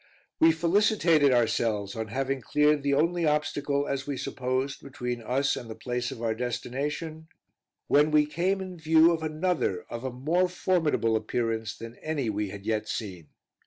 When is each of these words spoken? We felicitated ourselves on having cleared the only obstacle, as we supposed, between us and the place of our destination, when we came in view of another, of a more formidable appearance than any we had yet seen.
We 0.39 0.51
felicitated 0.51 1.31
ourselves 1.31 1.95
on 1.95 2.07
having 2.07 2.41
cleared 2.41 2.81
the 2.81 2.95
only 2.95 3.27
obstacle, 3.27 3.85
as 3.87 4.07
we 4.07 4.17
supposed, 4.17 4.81
between 4.81 5.21
us 5.21 5.55
and 5.55 5.69
the 5.69 5.75
place 5.75 6.09
of 6.09 6.23
our 6.23 6.33
destination, 6.33 7.27
when 7.85 8.09
we 8.09 8.25
came 8.25 8.61
in 8.61 8.79
view 8.79 9.11
of 9.11 9.21
another, 9.21 9.85
of 9.91 10.03
a 10.03 10.11
more 10.11 10.49
formidable 10.49 11.15
appearance 11.15 11.77
than 11.77 11.97
any 11.97 12.31
we 12.31 12.49
had 12.49 12.65
yet 12.65 12.89
seen. 12.89 13.27